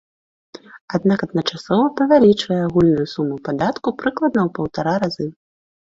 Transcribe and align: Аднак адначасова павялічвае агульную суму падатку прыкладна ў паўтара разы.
Аднак 0.97 1.19
адначасова 1.27 1.85
павялічвае 2.01 2.57
агульную 2.67 3.07
суму 3.15 3.35
падатку 3.51 3.87
прыкладна 4.03 4.41
ў 4.47 4.49
паўтара 4.61 4.93
разы. 5.05 5.27